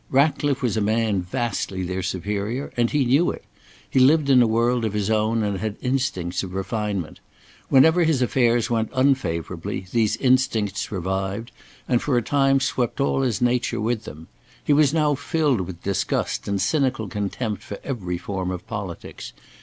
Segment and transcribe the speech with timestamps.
[0.09, 3.43] Ratcliffe was a man vastly their superior, and he knew it.
[3.87, 7.19] He lived in a world of his own and had instincts of refinement.
[7.69, 11.51] Whenever his affairs went unfavourably, these instincts revived,
[11.87, 14.27] and for the time swept all his nature with them.
[14.63, 19.33] He was now filled with disgust and cynical contempt for every form of politics.